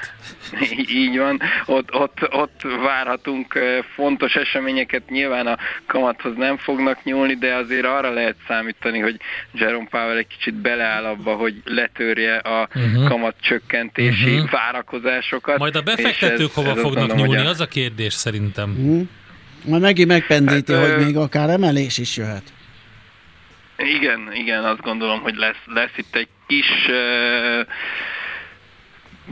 [1.04, 3.60] Így van, ott, ott, ott várhatunk
[3.96, 9.20] fontos eseményeket, nyilván a kamathoz nem fognak nyúlni, de azért arra lehet számítani, hogy
[9.52, 13.08] Jerome Powell egy kicsit beleáll abba, hogy letörje a uh-huh.
[13.08, 14.50] kamat csökkentési uh-huh.
[14.50, 15.58] várakozásokat.
[15.58, 17.50] Majd a befektetők ez, hova ez fognak mondom, nyúlni, a...
[17.50, 18.70] az a kérdés szerintem.
[18.70, 19.08] Uh-huh.
[19.66, 22.44] Majd megint megpendíti, hát, hogy még akár emelés is jöhet.
[23.78, 26.92] Igen, igen, azt gondolom, hogy lesz, lesz itt egy kis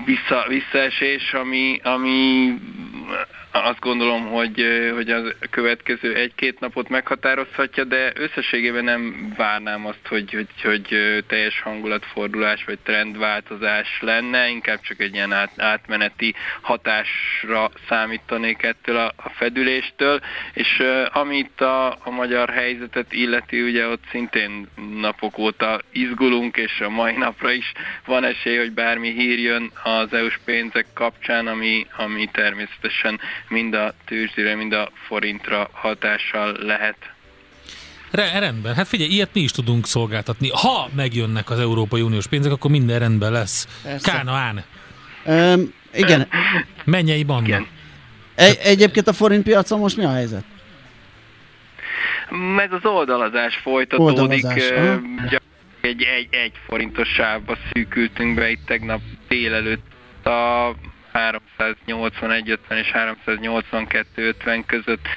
[0.06, 2.54] vissza, visszaesés, ami, ami
[3.52, 10.32] azt gondolom, hogy, hogy az következő egy-két napot meghatározhatja, de összességében nem várnám azt, hogy,
[10.32, 18.64] hogy, hogy teljes hangulatfordulás vagy trendváltozás lenne, inkább csak egy ilyen át, átmeneti hatásra számítanék
[18.64, 20.20] ettől a, a fedüléstől,
[20.54, 24.68] és amit a, a magyar helyzetet illeti, ugye ott szintén
[25.00, 27.72] napok óta izgulunk, és a mai napra is
[28.06, 33.94] van esély, hogy bármi hír jön az EU-s pénzek kapcsán, ami, ami természetesen mind a
[34.06, 36.98] tőzsdére, mind a forintra hatással lehet.
[38.12, 40.50] Rendben, hát figyelj, ilyet mi is tudunk szolgáltatni.
[40.50, 43.68] Ha megjönnek az Európai Uniós pénzek, akkor minden rendben lesz.
[43.84, 44.12] Persze.
[44.12, 44.64] Kánaán.
[45.26, 46.28] Um, igen.
[46.84, 47.48] Mennyei banda.
[47.48, 47.68] Igen.
[48.36, 50.44] Egy, egyébként a forint piacon most mi a helyzet?
[52.58, 54.20] Ez az oldalazás folytatódik.
[54.20, 54.72] Oldalazás,
[55.82, 60.76] egy, egy, egy forintos sávba szűkültünk be itt tegnap délelőtt a
[61.88, 65.08] 381.50 és 382.50 között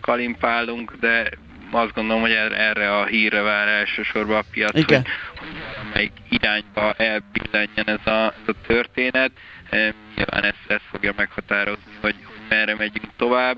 [0.00, 1.28] kalimpálunk, de
[1.70, 5.02] azt gondolom, hogy erre a hírre vár elsősorban a piac, Igen.
[5.02, 9.30] hogy, hogy melyik irányba elbillenjen ez a, ez a történet.
[10.16, 13.56] Nyilván ezt, ezt fogja meghatározni, hogy, hogy merre megyünk tovább.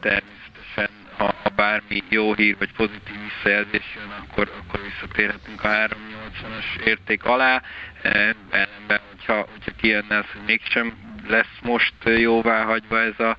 [0.00, 0.88] Természetesen
[1.20, 7.24] ha, ha bármi jó hír vagy pozitív visszajelzés jön, akkor, akkor visszatérhetünk a 380-as érték
[7.24, 7.62] alá.
[8.02, 10.92] Ellenben, hogyha, hogyha kijönne az, hogy mégsem
[11.28, 13.36] lesz most jóvá hagyva ez a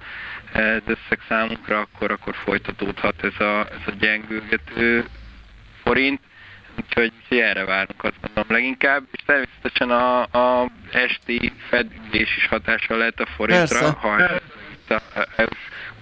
[0.52, 5.06] ez összeg számunkra, akkor, akkor folytatódhat ez a, ez a gyengülgető
[5.84, 6.20] forint.
[6.80, 12.98] Úgyhogy, úgyhogy erre várunk azt mondom leginkább, és természetesen a, a esti fedülés is hatással
[12.98, 13.98] lehet a forintra, Persze.
[14.00, 15.02] ha itt a
[15.36, 15.48] EU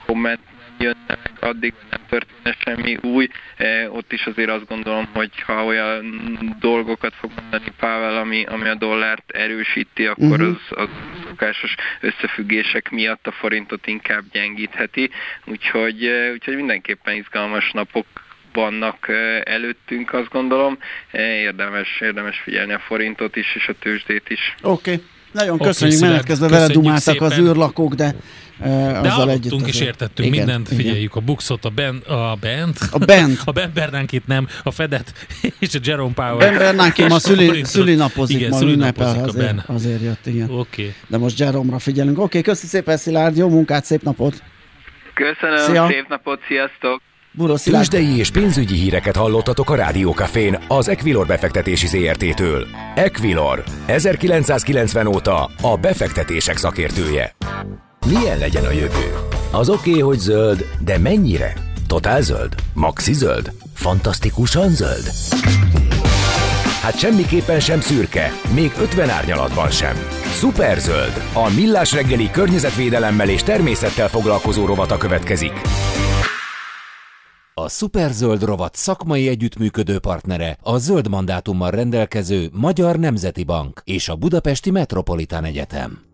[0.05, 0.39] komment
[0.79, 3.27] jönne meg, addig nem történne semmi új.
[3.57, 6.05] E, ott is azért azt gondolom, hogy ha olyan
[6.59, 10.47] dolgokat fog mondani Pavel, ami, ami a dollárt erősíti, akkor uh-huh.
[10.47, 10.89] az, az
[11.27, 15.09] szokásos összefüggések miatt a forintot inkább gyengítheti.
[15.45, 18.05] Úgyhogy, e, úgyhogy mindenképpen izgalmas napok
[18.53, 20.77] vannak e, előttünk, azt gondolom.
[21.11, 24.55] Érdemes, érdemes figyelni a forintot is, és a tőzsdét is.
[24.61, 24.91] Oké.
[24.91, 25.05] Okay.
[25.31, 28.15] Nagyon köszönjük, okay, menet közben vele dumáltak az űrlakók, de
[28.61, 31.23] Uh, De hallottunk és értettünk igen, mindent, figyeljük igen.
[31.23, 35.13] a Buxot, a Ben, a Bent, a Bent, a Ben Bernánkit nem, a Fedet
[35.59, 36.37] és a Jerome Powell.
[36.37, 39.63] Ben Bernánkit ma szüli, szülinapozik, igen, ma ünnepel, azért, ben.
[39.67, 40.49] azért jött, igen.
[40.49, 40.57] Oké.
[40.59, 40.93] Okay.
[41.07, 42.17] De most Jerome-ra figyelünk.
[42.17, 44.43] Oké, okay, köszi szépen Szilárd, jó munkát, szép napot!
[45.13, 45.87] Köszönöm, Szia.
[45.87, 47.01] szép napot, sziasztok!
[47.47, 52.67] Tőzsdei és pénzügyi híreket hallottatok a Rádiókafén az Equilor befektetési ZRT-től.
[52.95, 57.36] Equilor, 1990 óta a befektetések szakértője.
[58.06, 59.13] Milyen legyen a jövő?
[59.52, 61.54] Az oké, okay, hogy zöld, de mennyire?
[61.88, 62.56] Totál zöld?
[62.73, 63.52] Maxi zöld?
[63.73, 65.10] Fantasztikusan zöld?
[66.82, 69.95] Hát semmiképpen sem szürke, még 50 árnyalatban sem.
[70.34, 75.62] Superzöld, a millás reggeli környezetvédelemmel és természettel foglalkozó rovata következik.
[77.63, 84.15] A Superzöld rovat szakmai együttműködő partnere a zöld mandátummal rendelkező Magyar Nemzeti Bank és a
[84.15, 86.08] Budapesti Metropolitán Egyetem.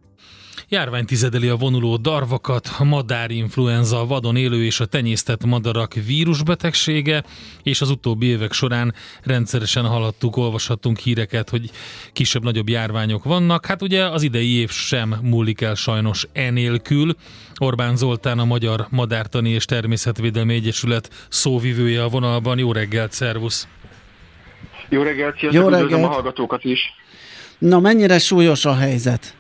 [0.76, 7.24] Járvány tizedeli a vonuló darvakat, a madárinfluenza, a vadon élő és a tenyésztett madarak vírusbetegsége,
[7.64, 11.70] és az utóbbi évek során rendszeresen hallottuk, olvashattunk híreket, hogy
[12.14, 13.66] kisebb-nagyobb járványok vannak.
[13.66, 17.16] Hát ugye az idei év sem múlik el sajnos enélkül.
[17.58, 22.58] Orbán Zoltán, a Magyar Madártani és Természetvédelmi Egyesület szóvivője a vonalban.
[22.58, 23.68] Jó reggelt, szervusz!
[24.90, 26.04] Jó reggelt, sziasztok, Jó reggelt.
[26.04, 26.80] a hallgatókat is!
[27.58, 29.36] Na, mennyire súlyos a helyzet?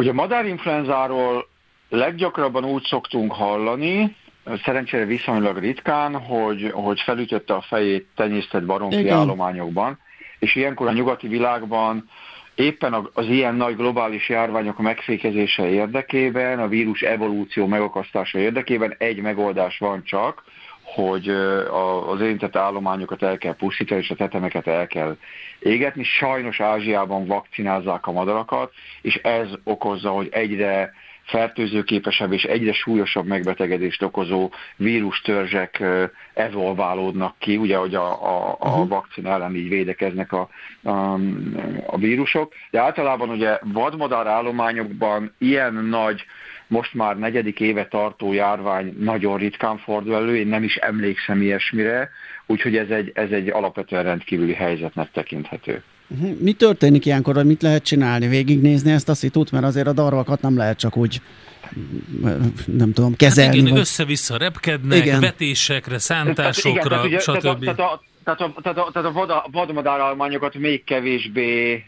[0.00, 1.46] Ugye a madárinfluenzáról
[1.88, 4.16] leggyakrabban úgy szoktunk hallani,
[4.64, 9.16] szerencsére viszonylag ritkán, hogy, hogy felütötte a fejét tenyésztett baromfi Igen.
[9.16, 9.98] állományokban,
[10.38, 12.08] és ilyenkor a nyugati világban
[12.54, 19.78] éppen az ilyen nagy globális járványok megfékezése érdekében, a vírus evolúció megakasztása érdekében egy megoldás
[19.78, 20.42] van csak,
[20.94, 21.28] hogy
[22.06, 25.16] az érintett állományokat el kell pusztítani, és a tetemeket el kell
[25.58, 26.02] égetni.
[26.02, 28.72] Sajnos Ázsiában vakcinázzák a madarakat,
[29.02, 30.92] és ez okozza, hogy egyre
[31.30, 35.82] fertőzőképesebb és egyre súlyosabb megbetegedést okozó vírustörzsek
[36.34, 38.88] evolválódnak ki, ugye, hogy a, a, a uh-huh.
[38.88, 40.48] vakcina ellen így védekeznek a,
[40.82, 41.14] a,
[41.86, 42.52] a vírusok.
[42.70, 46.24] De általában ugye vadmadár állományokban ilyen nagy
[46.70, 52.10] most már negyedik éve tartó járvány nagyon ritkán fordul elő, én nem is emlékszem ilyesmire,
[52.46, 55.82] úgyhogy ez egy, ez egy alapvetően rendkívüli helyzetnek tekinthető.
[56.06, 56.26] Mhm.
[56.26, 58.28] Mi történik ilyenkor, vagy mit lehet csinálni?
[58.28, 61.20] Végignézni ezt a szitút, mert azért a darvakat nem lehet csak úgy
[62.66, 63.50] nem tudom, kezelni.
[63.50, 63.80] Hát igen, vagy...
[63.80, 65.20] össze-vissza repkednek, igen.
[65.20, 67.40] vetésekre, szántásokra, tehát, igen, stb.
[67.40, 71.84] Tehát, tehát, a, tehát, a, tehát a, tehát a vad, vadmadáralmányokat még kevésbé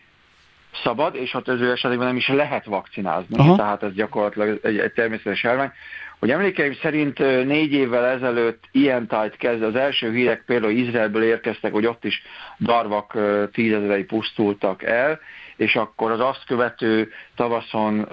[0.85, 3.39] szabad, és ott az ő esetében nem is lehet vakcinázni.
[3.39, 3.57] Aha.
[3.57, 5.71] Tehát ez gyakorlatilag egy, egy természetes elvány.
[6.19, 11.73] Hogy emlékeim szerint négy évvel ezelőtt ilyen tájt kezd, az első hírek például Izraelből érkeztek,
[11.73, 12.23] hogy ott is
[12.61, 13.19] darvak
[13.53, 15.21] tízezerei pusztultak el,
[15.57, 18.09] és akkor az azt követő tavaszon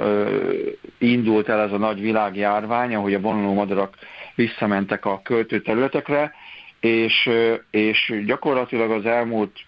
[0.97, 3.95] indult el ez a nagy világjárvány, ahogy a vonuló madarak
[4.35, 6.33] visszamentek a költőterületekre,
[6.79, 7.29] és,
[7.71, 9.59] és gyakorlatilag az elmúlt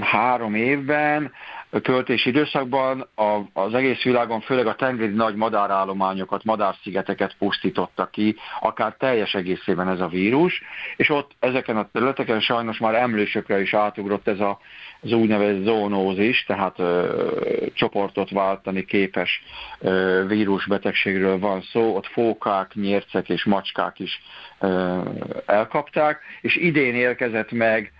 [0.00, 1.32] három évben
[1.80, 3.08] költési időszakban.
[3.14, 9.88] A, az egész világon, főleg a tengeri nagy madárállományokat, madárszigeteket pusztította ki, akár teljes egészében
[9.88, 10.62] ez a vírus,
[10.96, 14.58] és ott ezeken a területeken sajnos már emlősökre is átugrott ez a,
[15.00, 17.26] az úgynevezett zónózis, tehát ö,
[17.74, 19.42] csoportot váltani képes
[19.78, 24.22] ö, vírusbetegségről van szó, ott fókák, nyércek és macskák is
[24.60, 24.98] ö,
[25.46, 27.92] elkapták, és idén érkezett meg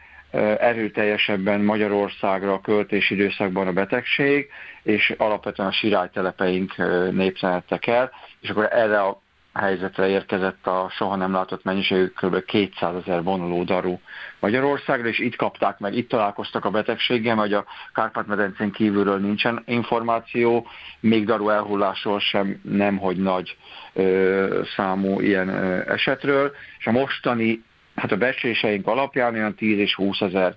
[0.59, 4.49] erőteljesebben Magyarországra a költési időszakban a betegség,
[4.83, 6.77] és alapvetően a sirálytelepeink
[7.12, 9.23] népszenedtek el, és akkor erre a
[9.55, 12.44] helyzetre érkezett a soha nem látott mennyiségű kb.
[12.44, 13.99] 200 ezer vonuló daru
[14.40, 20.66] Magyarországra, és itt kapták meg, itt találkoztak a betegséggel, mert a Kárpát-medencén kívülről nincsen információ,
[21.01, 23.57] még daru elhullásról sem nem, hogy nagy
[23.92, 27.62] ö, számú ilyen ö, esetről, és a mostani
[27.96, 30.57] hát a becsléseink alapján olyan 10 és 20 ezer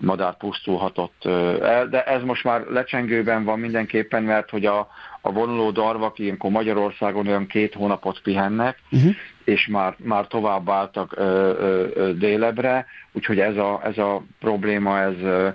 [0.00, 1.24] madár pusztulhatott
[1.62, 4.88] el, de ez most már lecsengőben van mindenképpen, mert hogy a,
[5.20, 9.14] a vonuló darvak ilyenkor Magyarországon olyan két hónapot pihennek, uh-huh.
[9.44, 11.22] és már, már tovább álltak ö,
[11.58, 15.48] ö, ö, délebre, úgyhogy ez a, ez a probléma, ez, ö,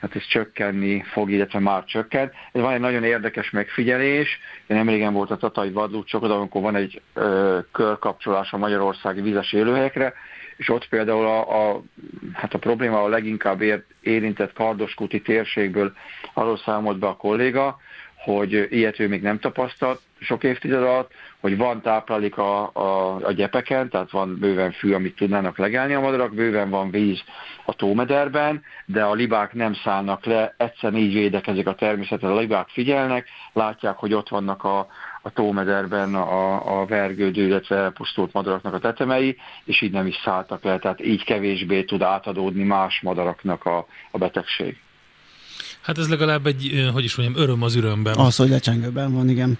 [0.00, 2.32] hát ez csökkenni fog, illetve már csökkent.
[2.52, 7.00] Ez van egy nagyon érdekes megfigyelés, én nemrégen volt a Tatai Vadlúcsok, amikor van egy
[7.14, 10.14] ö, körkapcsolás a magyarországi vizes élőhelyekre,
[10.60, 11.82] és ott például a, a,
[12.32, 15.92] hát a probléma a leginkább ér, érintett kardoskuti térségből
[16.34, 17.78] arról számolt be a kolléga,
[18.14, 23.32] hogy ilyet ő még nem tapasztalt sok évtized alatt, hogy van táplálék a, a, a
[23.32, 27.22] gyepeken, tehát van bőven fű, amit tudnának legelni a madarak, bőven van víz
[27.64, 32.68] a tómederben, de a libák nem szállnak le, egyszer így védekezik a természetet, a libák
[32.68, 34.86] figyelnek, látják, hogy ott vannak a,
[35.22, 40.62] a tómederben a, a vergődő, illetve elpusztult madaraknak a tetemei, és így nem is szálltak
[40.62, 44.76] le, tehát így kevésbé tud átadódni más madaraknak a, a betegség.
[45.80, 48.16] Hát ez legalább egy, hogy is mondjam, öröm az örömben.
[48.16, 49.58] Az, hogy lecsengőben van, igen.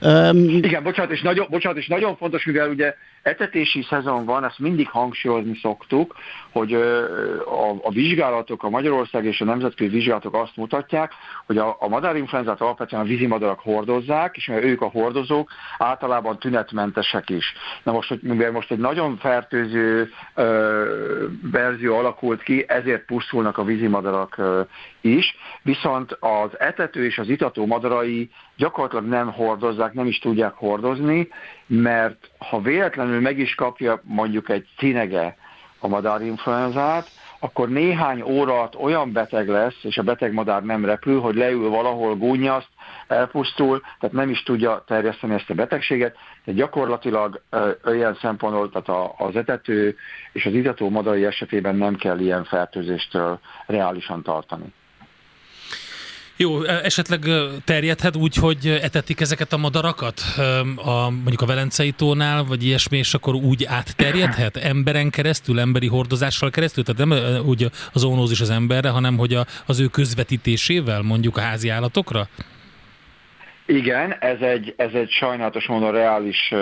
[0.00, 4.58] Um, Igen, bocsánat és, nagyon, bocsánat, és nagyon fontos, mivel ugye etetési szezon van, ezt
[4.58, 6.14] mindig hangsúlyozni szoktuk,
[6.52, 11.12] hogy a, a vizsgálatok, a Magyarország és a nemzetközi vizsgálatok azt mutatják,
[11.46, 17.30] hogy a, a madárinfluenzát alapvetően a vízimadarak hordozzák, és mert ők a hordozók általában tünetmentesek
[17.30, 17.52] is.
[17.82, 23.64] Na most, hogy mivel most egy nagyon fertőző ö, verzió alakult ki, ezért pusztulnak a
[23.64, 24.60] vízimadarak ö,
[25.00, 31.28] is, viszont az etető és az itató madarai gyakorlatilag nem hordozzák, nem is tudják hordozni,
[31.74, 35.36] mert ha véletlenül meg is kapja mondjuk egy cinege
[35.78, 37.06] a madárinfluenzát,
[37.38, 42.16] akkor néhány óra olyan beteg lesz, és a beteg madár nem repül, hogy leül valahol,
[42.16, 42.68] gúnyaszt,
[43.08, 47.42] elpusztul, tehát nem is tudja terjeszteni ezt a betegséget, de gyakorlatilag
[47.84, 49.96] olyan szempontból, tehát az etető
[50.32, 54.72] és az itató madarai esetében nem kell ilyen fertőzéstől reálisan tartani.
[56.36, 57.30] Jó, e, esetleg
[57.64, 60.22] terjedhet úgy, hogy etetik ezeket a madarakat,
[60.76, 66.50] a, mondjuk a Velencei tónál, vagy ilyesmi, és akkor úgy átterjedhet emberen keresztül, emberi hordozással
[66.50, 66.84] keresztül?
[66.84, 71.40] Tehát nem úgy az zoonózis az emberre, hanem hogy a, az ő közvetítésével mondjuk a
[71.40, 72.28] házi állatokra?
[73.66, 76.54] Igen, ez egy, ez egy sajnálatos módon reális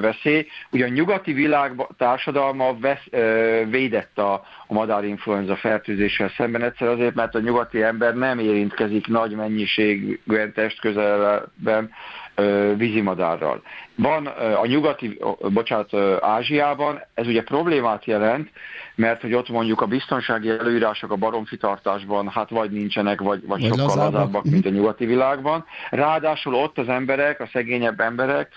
[0.00, 0.46] veszély.
[0.70, 3.04] Ugye a nyugati világ társadalma vesz,
[3.70, 4.32] védett a,
[4.66, 11.90] a madárinfluenza fertőzéssel szemben egyszer azért, mert a nyugati ember nem érintkezik nagy mennyiségűen testközelben
[12.76, 13.62] vízimadárral.
[13.94, 14.26] Van
[14.62, 15.18] a nyugati,
[15.52, 18.50] bocsánat, Ázsiában, ez ugye problémát jelent,
[18.94, 23.86] mert hogy ott mondjuk a biztonsági előírások a baromfitartásban hát vagy nincsenek, vagy, vagy, sokkal
[23.86, 25.64] lazábbak, mint a nyugati világban.
[25.90, 28.52] Ráadásul ott az emberek, a szegényebb emberek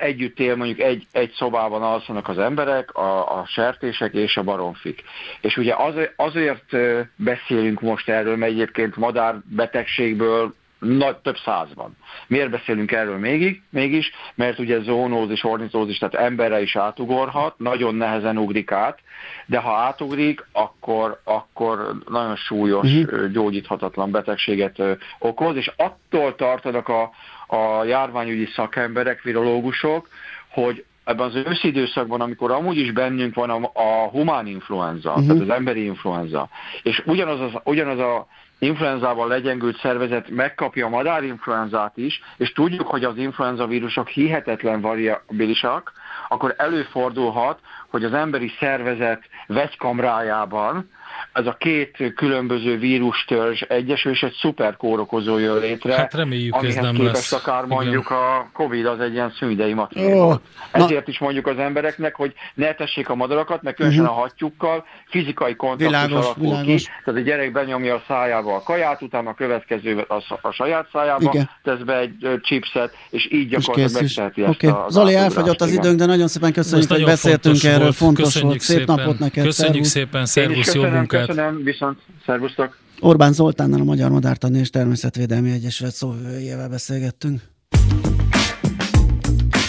[0.00, 5.02] együtt él, mondjuk egy, egy szobában alszanak az emberek, a, a sertések és a baromfik.
[5.40, 6.76] És ugye az, azért
[7.16, 11.96] beszélünk most erről, mert egyébként madárbetegségből nagy, több száz van.
[12.26, 14.10] Miért beszélünk erről mégig, mégis?
[14.34, 18.98] Mert ugye zónózis, ornitózis, tehát emberre is átugorhat, nagyon nehezen ugrik át,
[19.46, 23.30] de ha átugrik, akkor, akkor nagyon súlyos, uh-huh.
[23.30, 24.82] gyógyíthatatlan betegséget
[25.18, 27.10] okoz, és attól tartanak a,
[27.46, 30.08] a járványügyi szakemberek, virológusok,
[30.48, 35.26] hogy ebben az őszi időszakban, amikor amúgy is bennünk van a, a humán influenza, uh-huh.
[35.26, 36.48] tehát az emberi influenza,
[36.82, 38.26] és ugyanaz, az, ugyanaz a
[38.58, 45.92] influenzával legyengült szervezet megkapja a madárinfluenzát is, és tudjuk, hogy az influenza vírusok hihetetlen variabilisak,
[46.28, 47.58] akkor előfordulhat,
[47.90, 50.90] hogy az emberi szervezet vegykamrájában
[51.32, 55.94] ez a két különböző vírustörzs egyesül, és egy szuperkórokozó jön létre.
[55.94, 57.32] Hát reméljük, amihez ez nem képest lesz.
[57.32, 58.18] akár mondjuk Igen.
[58.18, 60.06] a Covid az egy ilyen szűnidei matrió.
[60.08, 60.34] Ó, Oh,
[60.72, 64.84] na- Ezért is mondjuk az embereknek, hogy ne tessék a madarakat, mert különösen a hattyúkkal
[65.08, 65.86] fizikai kontaktus.
[65.86, 66.82] Világos, alakul világos.
[66.82, 66.88] ki.
[67.04, 71.30] Tehát a gyerek benyomja a szájába a kaját, utána a következő a, a saját szájába,
[71.32, 71.50] Igen.
[71.62, 76.06] tesz be egy chipset, és így gyakorlatilag megteheti ezt a Zoli, elfogyott az időnk, de
[76.06, 77.82] nagyon szépen köszönjük, Ez hogy beszéltünk fontos erről.
[77.82, 77.94] volt.
[77.94, 78.60] Fontos Köszönjük volt.
[78.60, 78.94] Szép szépen.
[78.96, 79.44] napot neked.
[79.44, 79.90] Köszönjük szervusz.
[79.90, 81.26] szépen, szervusz, jó munkát!
[81.26, 82.76] köszönöm, viszont szervusztok!
[83.00, 87.40] Orbán Zoltánnal a Magyar Madártani és Természetvédelmi Egyesület szóvivőjével beszélgettünk.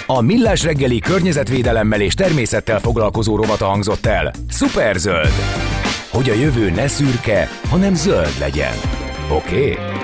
[0.08, 4.32] A Millás reggeli környezetvédelemmel és természettel foglalkozó rovata hangzott el.
[4.50, 5.32] Superzöld.
[6.12, 8.74] Hogy a jövő ne szürke, hanem zöld legyen.
[9.32, 9.72] Oké?
[9.72, 9.98] Okay?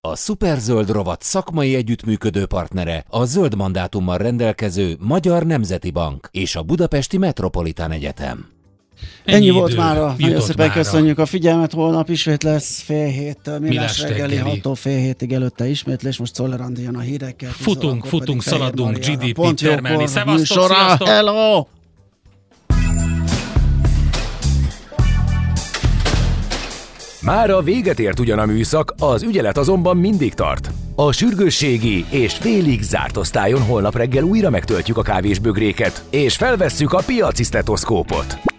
[0.00, 6.62] A Superzöld rovat szakmai együttműködő partnere a zöld mandátummal rendelkező Magyar Nemzeti Bank és a
[6.62, 8.61] Budapesti Metropolitán Egyetem.
[9.24, 9.96] Ennyi, Ennyi volt már.
[10.18, 10.80] Nagyon szépen mára.
[10.80, 11.72] köszönjük a figyelmet.
[11.72, 13.58] Holnap ismét lesz fél héttől.
[13.58, 14.60] Millás Millás reggeli reggeli.
[14.64, 16.16] 6 fél hétig előtte ismétlés.
[16.16, 17.50] Most Czoller jön a hírekkel.
[17.50, 18.98] Futunk, futunk, szaladunk.
[18.98, 20.06] GDP Pont termelni.
[20.06, 21.08] Szevasztok, sziasztok!
[21.08, 21.66] Hello!
[27.22, 30.70] Mára véget ért ugyan a műszak, az ügyelet azonban mindig tart.
[30.94, 37.02] A sürgősségi és félig zárt osztályon holnap reggel újra megtöltjük a kávésbögréket, és felvesszük a
[37.06, 38.51] piaci stetoszkópot.